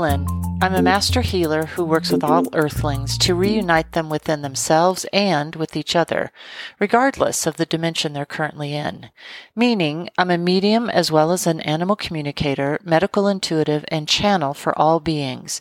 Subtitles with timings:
[0.00, 0.58] I'm Flynn.
[0.62, 5.54] I'm a master healer who works with all earthlings to reunite them within themselves and
[5.54, 6.32] with each other,
[6.78, 9.10] regardless of the dimension they're currently in.
[9.54, 14.78] Meaning, I'm a medium as well as an animal communicator, medical intuitive, and channel for
[14.78, 15.60] all beings.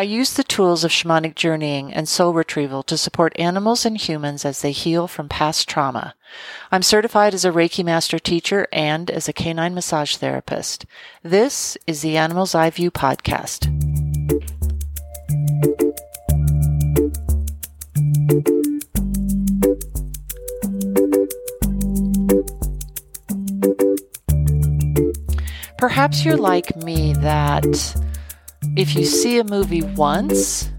[0.00, 4.46] I use the tools of shamanic journeying and soul retrieval to support animals and humans
[4.46, 6.14] as they heal from past trauma.
[6.72, 10.86] I'm certified as a Reiki master teacher and as a canine massage therapist.
[11.22, 13.68] This is the Animal's Eye View podcast.
[25.76, 27.66] Perhaps you're like me that
[28.80, 30.70] if you see a movie once,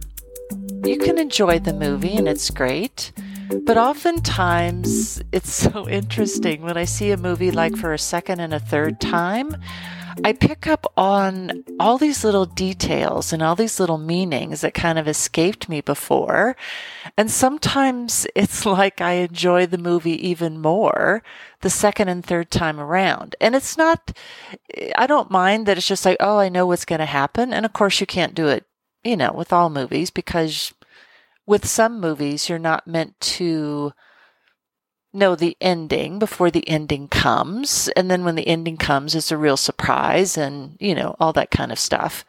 [0.84, 3.12] you can enjoy the movie and it's great.
[3.64, 8.56] But oftentimes, it's so interesting when I see a movie like for a second and
[8.56, 9.56] a third time.
[10.24, 15.00] I pick up on all these little details and all these little meanings that kind
[15.00, 16.56] of escaped me before.
[17.18, 21.24] And sometimes it's like I enjoy the movie even more
[21.62, 23.36] the second and third time around.
[23.42, 24.18] And it's not,
[24.96, 27.54] I don't mind that it's just like, oh, I know what's going to happen.
[27.54, 28.66] And of course, you can't do it,
[29.04, 30.74] you know, with all movies because
[31.46, 33.94] with some movies, you're not meant to
[35.14, 37.90] know the ending before the ending comes.
[37.96, 41.52] And then when the ending comes, it's a real surprise and, you know, all that
[41.52, 42.26] kind of stuff.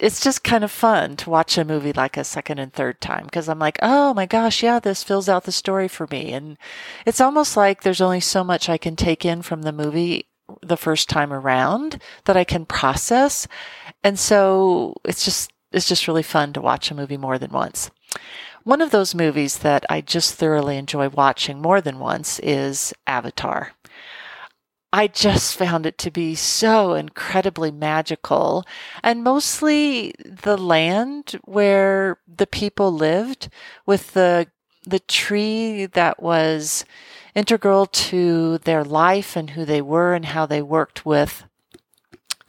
[0.00, 3.24] It's just kind of fun to watch a movie like a second and third time
[3.24, 6.32] because I'm like, oh my gosh, yeah, this fills out the story for me.
[6.32, 6.58] And
[7.06, 10.28] it's almost like there's only so much I can take in from the movie
[10.62, 13.48] the first time around that I can process.
[14.04, 17.90] And so it's just, it's just really fun to watch a movie more than once.
[18.68, 23.72] One of those movies that I just thoroughly enjoy watching more than once is Avatar.
[24.92, 28.66] I just found it to be so incredibly magical
[29.02, 33.48] and mostly the land where the people lived
[33.86, 34.48] with the
[34.84, 36.84] the tree that was
[37.34, 41.47] integral to their life and who they were and how they worked with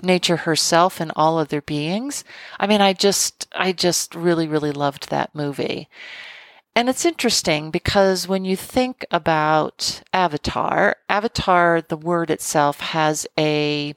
[0.01, 2.23] nature herself and all other beings.
[2.59, 5.89] I mean, I just, I just really, really loved that movie.
[6.75, 13.93] And it's interesting because when you think about Avatar, Avatar, the word itself has a,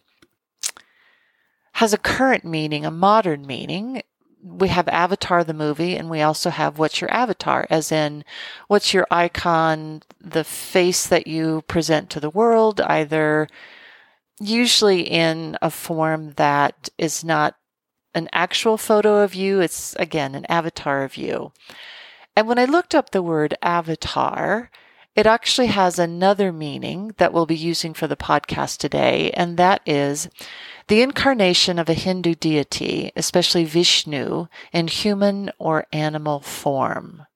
[1.74, 4.02] has a current meaning, a modern meaning.
[4.42, 8.24] We have Avatar the movie, and we also have What's Your Avatar, as in
[8.66, 13.46] what's your icon, the face that you present to the world, either
[14.40, 17.56] usually in a form that is not
[18.14, 19.60] an actual photo of you.
[19.60, 21.52] It's again an avatar of you.
[22.36, 24.70] And when I looked up the word avatar,
[25.14, 29.82] it actually has another meaning that we'll be using for the podcast today, and that
[29.84, 30.30] is
[30.88, 37.26] the incarnation of a Hindu deity, especially Vishnu, in human or animal form.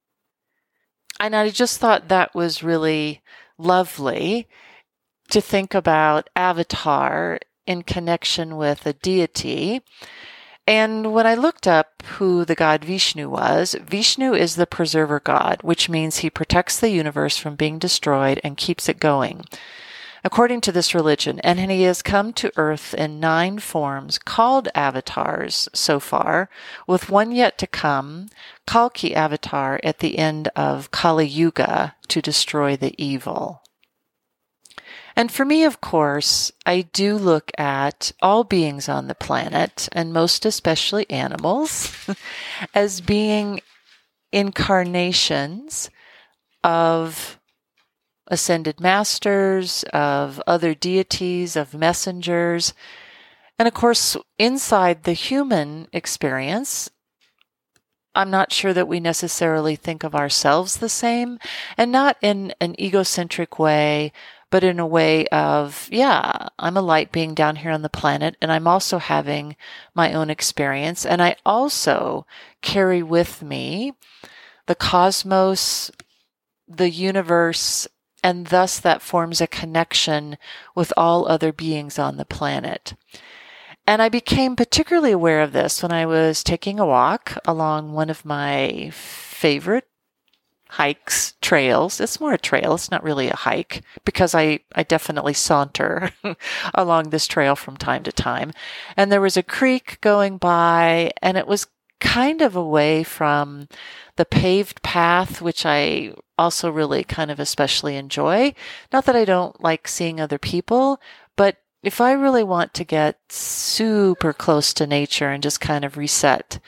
[1.21, 3.23] And I just thought that was really
[3.59, 4.49] lovely
[5.31, 9.83] to think about Avatar in connection with a deity.
[10.67, 15.61] And when I looked up who the god Vishnu was, Vishnu is the preserver god,
[15.63, 19.45] which means he protects the universe from being destroyed and keeps it going.
[20.25, 25.69] According to this religion, and he has come to earth in nine forms called avatars
[25.73, 26.49] so far,
[26.89, 28.29] with one yet to come,
[28.67, 33.63] Kalki avatar at the end of Kali Yuga to destroy the evil.
[35.17, 40.13] And for me, of course, I do look at all beings on the planet, and
[40.13, 41.91] most especially animals,
[42.75, 43.61] as being
[44.31, 45.89] incarnations
[46.63, 47.41] of
[48.29, 52.75] ascended masters, of other deities, of messengers.
[53.59, 56.91] And of course, inside the human experience,
[58.15, 61.39] I'm not sure that we necessarily think of ourselves the same,
[61.77, 64.13] and not in an egocentric way,
[64.51, 68.37] but in a way of, yeah, I'm a light being down here on the planet
[68.41, 69.57] and I'm also having
[69.95, 71.05] my own experience.
[71.05, 72.27] And I also
[72.63, 73.93] carry with me
[74.67, 75.91] the cosmos,
[76.69, 77.89] the universe,
[78.23, 80.37] and thus that forms a connection
[80.75, 82.95] with all other beings on the planet.
[83.87, 88.11] And I became particularly aware of this when I was taking a walk along one
[88.11, 89.87] of my favorite
[90.69, 92.01] hikes, trails.
[92.01, 92.75] It's more a trail.
[92.75, 96.11] It's not really a hike because I, I definitely saunter
[96.75, 98.53] along this trail from time to time.
[98.97, 101.67] And there was a creek going by and it was
[102.01, 103.69] kind of away from
[104.17, 108.55] the paved path, which I also really kind of especially enjoy.
[108.93, 111.01] Not that I don't like seeing other people,
[111.37, 115.97] but if I really want to get super close to nature and just kind of
[115.97, 116.59] reset,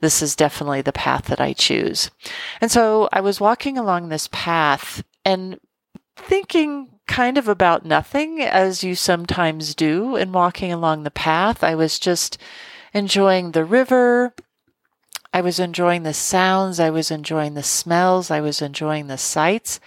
[0.00, 2.10] this is definitely the path that I choose.
[2.60, 5.58] And so I was walking along this path and
[6.16, 11.62] thinking kind of about nothing, as you sometimes do in walking along the path.
[11.62, 12.38] I was just
[12.92, 14.34] enjoying the river.
[15.32, 16.80] I was enjoying the sounds.
[16.80, 18.30] I was enjoying the smells.
[18.30, 19.80] I was enjoying the sights.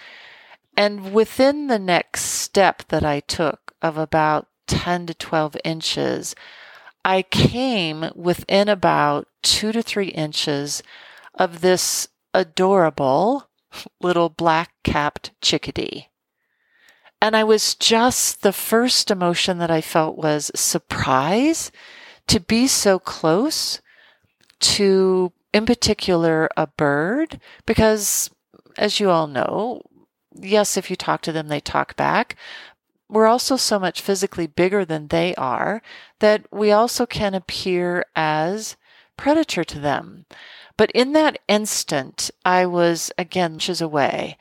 [0.78, 6.36] And within the next step that I took of about 10 to 12 inches,
[7.04, 10.84] I came within about two to three inches
[11.34, 13.50] of this adorable
[14.01, 16.10] little black capped chickadee.
[17.22, 21.72] And I was just, the first emotion that I felt was surprise
[22.28, 23.81] to be so close
[24.60, 28.30] to, in particular, a bird, because
[28.78, 29.81] as you all know,
[30.34, 32.38] yes, if you talk to them, they talk back.
[33.10, 35.82] We're also so much physically bigger than they are
[36.20, 38.78] that we also can appear as
[39.18, 40.26] predator to them.
[40.78, 44.38] But in that instant, I was again inches away,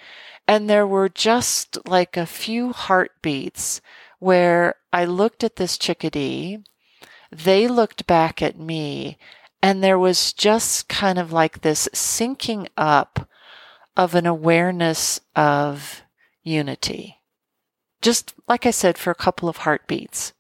[0.47, 3.81] and there were just like a few heartbeats
[4.19, 6.59] where I looked at this chickadee,
[7.31, 9.19] they looked back at me,
[9.63, 13.29] and there was just kind of like this syncing up
[13.97, 16.03] of an awareness of
[16.43, 17.18] unity.
[18.01, 20.33] Just like I said, for a couple of heartbeats.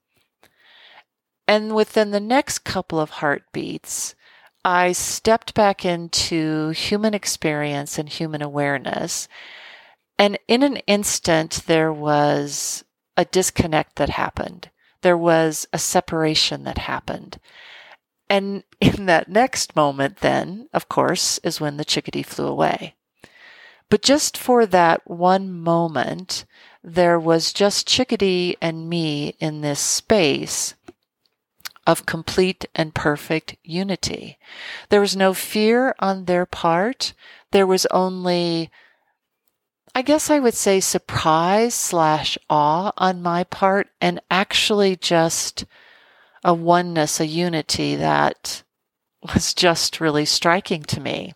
[1.47, 4.15] And within the next couple of heartbeats,
[4.65, 9.29] I stepped back into human experience and human awareness.
[10.19, 12.85] And in an instant, there was
[13.17, 14.71] a disconnect that happened.
[15.03, 17.41] There was a separation that happened.
[18.29, 22.95] And in that next moment, then, of course, is when the chickadee flew away.
[23.91, 26.45] But just for that one moment,
[26.83, 30.75] there was just Chickadee and me in this space
[31.87, 34.39] of complete and perfect unity.
[34.91, 37.15] There was no fear on their part.
[37.51, 38.71] There was only,
[39.95, 45.65] I guess I would say surprise slash awe on my part and actually just
[46.45, 48.63] a oneness, a unity that
[49.35, 51.33] was just really striking to me.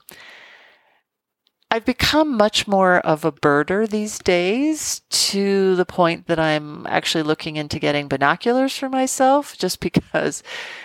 [1.73, 7.23] I've become much more of a birder these days to the point that I'm actually
[7.23, 10.43] looking into getting binoculars for myself just because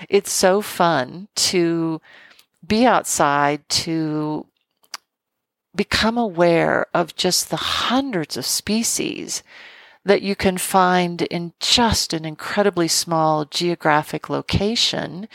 [0.07, 2.00] it's so fun to
[2.66, 4.48] be outside, to
[5.75, 9.44] become aware of just the hundreds of species
[10.06, 15.28] that you can find in just an incredibly small geographic location.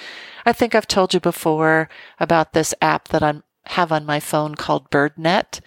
[0.47, 4.55] I think I've told you before about this app that I'm have on my phone
[4.55, 5.61] called BirdNet.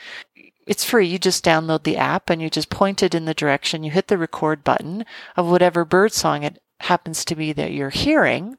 [0.67, 1.07] It's free.
[1.07, 3.83] You just download the app and you just point it in the direction.
[3.83, 5.05] You hit the record button
[5.35, 8.57] of whatever bird song it happens to be that you're hearing.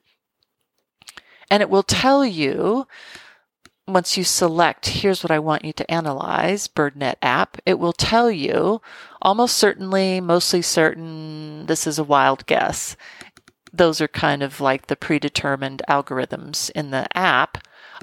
[1.50, 2.87] And it will tell you
[3.88, 8.30] once you select, here's what I want you to analyze, BirdNet app, it will tell
[8.30, 8.80] you
[9.22, 12.96] almost certainly, mostly certain, this is a wild guess.
[13.72, 17.58] Those are kind of like the predetermined algorithms in the app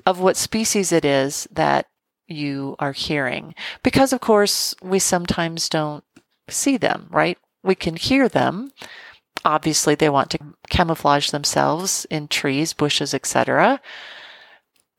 [0.06, 1.88] of what species it is that
[2.28, 3.56] you are hearing.
[3.84, 6.04] Because, of course, we sometimes don't
[6.50, 7.38] see them, right?
[7.64, 8.72] We can hear them.
[9.46, 13.82] Obviously, they want to camouflage themselves in trees, bushes, etc.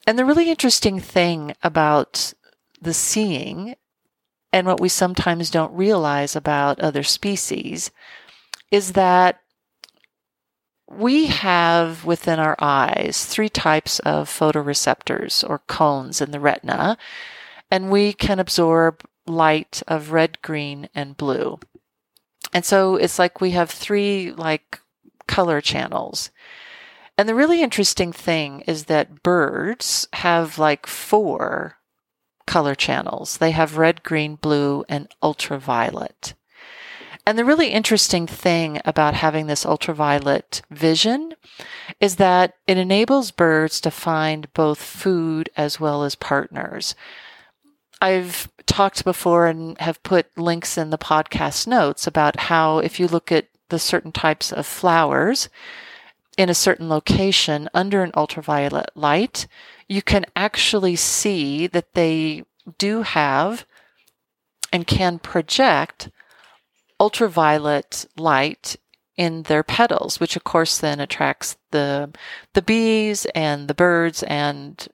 [0.07, 2.35] And the really interesting thing about
[2.81, 3.75] the seeing
[4.53, 7.91] and what we sometimes don't realize about other species
[8.71, 9.41] is that
[10.97, 16.97] we have within our eyes three types of photoreceptors or cones in the retina,
[17.71, 21.59] and we can absorb light of red, green, and blue.
[22.53, 24.81] And so it's like we have three like
[25.27, 26.31] color channels.
[27.17, 31.79] And the really interesting thing is that birds have like four
[32.47, 33.39] color channels.
[33.39, 36.35] They have red, green, blue, and ultraviolet.
[37.27, 41.35] And the really interesting thing about having this ultraviolet vision
[41.99, 46.95] is that it enables birds to find both food as well as partners.
[48.01, 53.09] I've talked before and have put links in the podcast notes about how if you
[53.09, 55.49] look at the certain types of flowers
[56.37, 59.47] in a certain location under an ultraviolet light,
[59.89, 62.45] you can actually see that they
[62.77, 63.65] do have
[64.71, 66.11] and can project
[67.05, 68.77] ultraviolet light
[69.17, 72.11] in their petals, which of course then attracts the
[72.55, 74.89] the bees and the birds and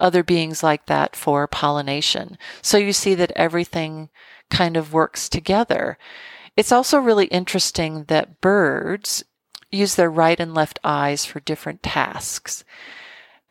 [0.00, 2.38] other beings like that for pollination.
[2.62, 4.08] So you see that everything
[4.50, 5.98] kind of works together.
[6.56, 9.22] It's also really interesting that birds
[9.70, 12.64] use their right and left eyes for different tasks.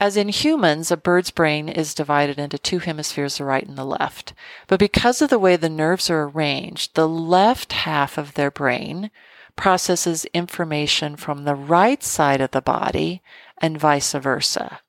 [0.02, 3.86] As in humans, a bird's brain is divided into two hemispheres, the right and the
[3.86, 4.34] left.
[4.66, 9.12] But because of the way the nerves are arranged, the left half of their brain
[9.56, 13.22] processes information from the right side of the body
[13.60, 14.80] and vice versa.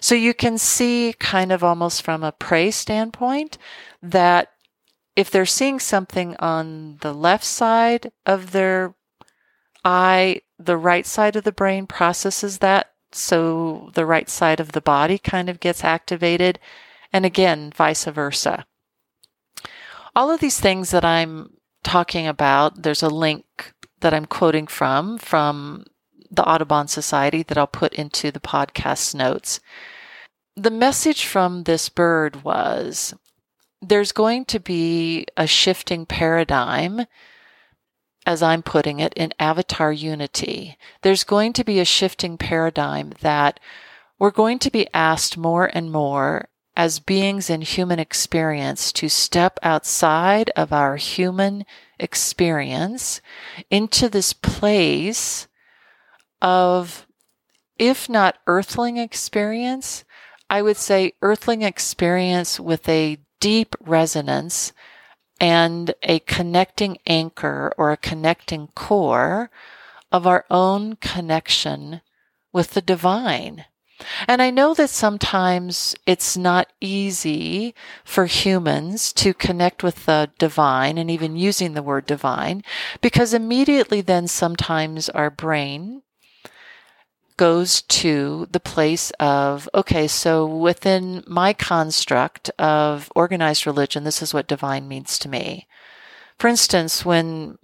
[0.00, 3.58] So you can see kind of almost from a prey standpoint
[4.02, 4.50] that
[5.14, 8.96] if they're seeing something on the left side of their
[9.84, 14.80] eye, the right side of the brain processes that so the right side of the
[14.80, 16.58] body kind of gets activated,
[17.12, 18.66] and again, vice versa.
[20.14, 25.18] All of these things that I'm talking about, there's a link that I'm quoting from,
[25.18, 25.84] from
[26.30, 29.60] the Audubon Society that I'll put into the podcast notes.
[30.56, 33.14] The message from this bird was
[33.82, 37.06] there's going to be a shifting paradigm
[38.26, 40.76] as I'm putting it, in avatar unity.
[41.02, 43.60] There's going to be a shifting paradigm that
[44.18, 49.58] we're going to be asked more and more as beings in human experience to step
[49.62, 51.64] outside of our human
[51.98, 53.22] experience
[53.70, 55.46] into this place
[56.42, 57.06] of,
[57.78, 60.04] if not earthling experience,
[60.50, 64.72] I would say earthling experience with a deep resonance
[65.40, 69.50] and a connecting anchor or a connecting core
[70.10, 72.00] of our own connection
[72.52, 73.66] with the divine.
[74.28, 77.74] And I know that sometimes it's not easy
[78.04, 82.62] for humans to connect with the divine and even using the word divine
[83.00, 86.02] because immediately then sometimes our brain
[87.36, 94.32] goes to the place of, okay, so within my construct of organized religion, this is
[94.32, 95.66] what divine means to me.
[96.38, 97.58] For instance, when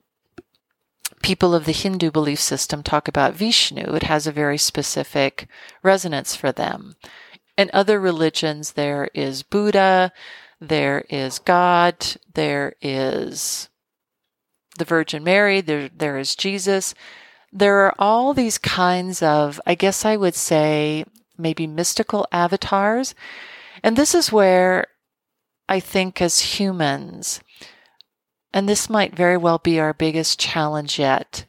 [1.23, 5.47] people of the Hindu belief system talk about Vishnu, it has a very specific
[5.83, 6.97] resonance for them.
[7.57, 10.12] In other religions, there is Buddha,
[10.61, 11.95] there is God,
[12.35, 13.69] there is
[14.79, 16.95] the Virgin Mary, there, there is Jesus
[17.52, 21.04] there are all these kinds of, I guess I would say,
[21.37, 23.14] maybe mystical avatars.
[23.82, 24.87] And this is where
[25.68, 27.40] I think as humans,
[28.52, 31.44] and this might very well be our biggest challenge yet,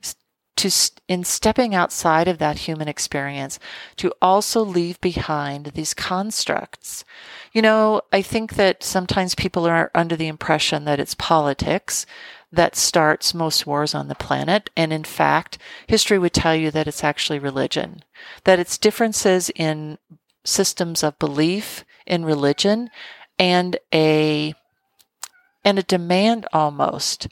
[0.56, 0.70] to
[1.08, 3.60] in stepping outside of that human experience
[3.96, 7.04] to also leave behind these constructs
[7.54, 12.06] you know i think that sometimes people are under the impression that it's politics
[12.54, 14.70] that starts most wars on the planet.
[14.78, 15.58] And in fact,
[15.88, 18.04] history would tell you that it's actually religion,
[18.44, 19.98] that it's differences in
[20.46, 22.92] systems of belief in religion
[23.40, 24.54] and a,
[25.66, 27.28] and a demand almost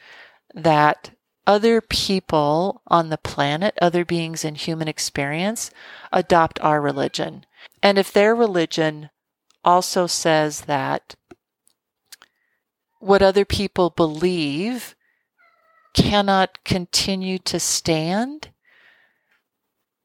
[0.56, 1.12] that
[1.46, 5.70] other people on the planet, other beings in human experience,
[6.12, 7.46] adopt our religion.
[7.84, 9.12] And if their religion
[9.64, 11.16] also says that
[13.00, 14.96] what other people believe
[15.94, 18.50] cannot continue to stand,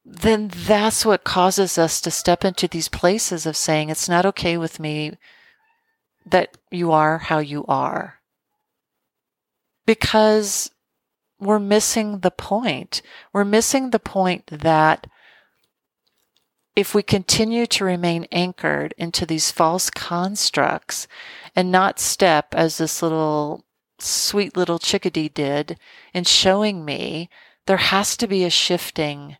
[0.04, 4.56] then that's what causes us to step into these places of saying, it's not okay
[4.56, 5.16] with me
[6.24, 8.20] that you are how you are.
[9.84, 10.70] Because
[11.38, 13.02] we're missing the point.
[13.32, 15.06] We're missing the point that
[16.74, 21.08] if we continue to remain anchored into these false constructs
[21.54, 23.65] and not step as this little
[23.98, 25.78] sweet little chickadee did
[26.12, 27.28] in showing me
[27.66, 29.36] there has to be a shifting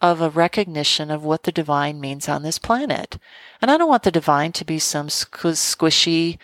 [0.00, 3.18] of a recognition of what the divine means on this planet.
[3.60, 6.38] And I don't want the divine to be some squishy,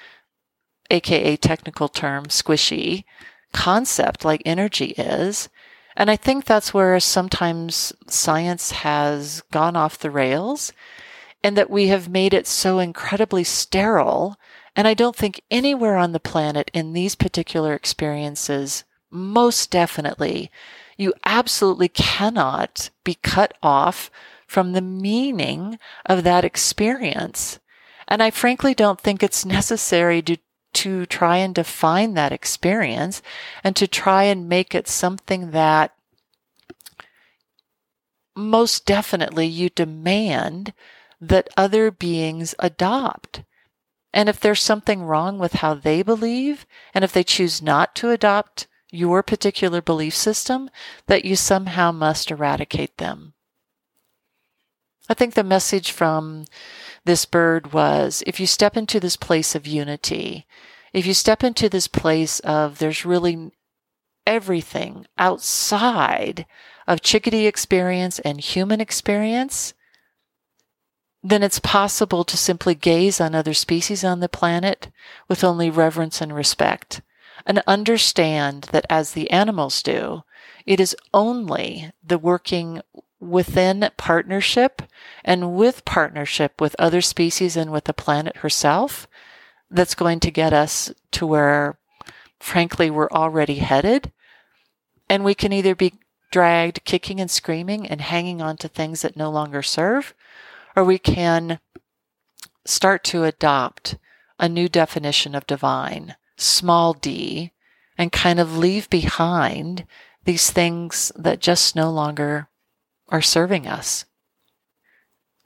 [0.91, 3.05] aka technical term, squishy
[3.53, 5.49] concept like energy is.
[5.97, 10.73] And I think that's where sometimes science has gone off the rails
[11.45, 14.37] and that we have made it so incredibly sterile
[14.77, 20.51] and I don't think anywhere on the planet in these particular experiences, most definitely,
[20.97, 24.11] you absolutely cannot be cut off
[24.47, 27.61] from the meaning of that experience.
[28.09, 30.37] And I frankly don't think it's necessary to,
[30.75, 33.23] to try and define that experience
[33.63, 35.95] and to try and make it something that
[38.37, 40.73] most definitely you demand
[41.21, 43.43] that other beings adopt.
[44.15, 48.11] And if there's something wrong with how they believe, and if they choose not to
[48.11, 50.71] adopt your particular belief system,
[51.09, 53.35] that you somehow must eradicate them.
[55.09, 56.45] I think the message from
[57.05, 60.47] this bird was if you step into this place of unity,
[60.93, 63.51] if you step into this place of there's really
[64.29, 66.47] everything outside
[66.87, 69.75] of chickadee experience and human experience,
[71.27, 74.91] then it's possible to simply gaze on other species on the planet
[75.27, 77.01] with only reverence and respect
[77.47, 80.23] and understand that as the animals do,
[80.67, 82.83] it is only the working
[83.21, 84.83] within partnership
[85.25, 89.09] and with partnership with other species and with the planet herself
[89.71, 91.79] that's going to get us to where,
[92.39, 94.13] frankly, we're already headed.
[95.09, 95.95] And we can either be
[96.31, 100.15] dragged kicking and screaming and hanging on to things that no longer serve,
[100.77, 101.61] or we can
[102.65, 103.97] start to adopt
[104.39, 107.53] a new definition of divine, small d,
[107.97, 109.87] and kind of leave behind
[110.25, 112.49] these things that just no longer
[113.09, 114.05] are serving us.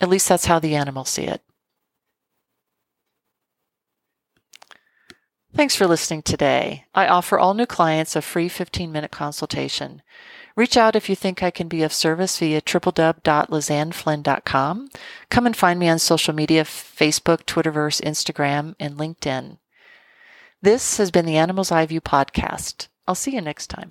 [0.01, 1.43] At least that's how the animals see it.
[5.55, 6.85] Thanks for listening today.
[6.95, 10.03] I offer all new clients a free 15 minute consultation.
[10.59, 14.89] Reach out if you think I can be of service via www.lizanneflynn.com.
[15.31, 19.59] Come and find me on social media Facebook, Twitterverse, Instagram, and LinkedIn.
[20.61, 22.89] This has been the Animal's Eye View podcast.
[23.07, 23.91] I'll see you next time.